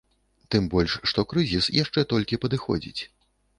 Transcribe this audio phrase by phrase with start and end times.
[0.55, 3.01] Тым больш, што крызіс яшчэ толькі падыходзіць.